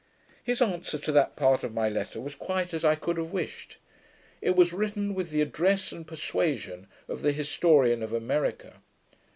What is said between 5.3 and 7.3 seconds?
address and persuasion of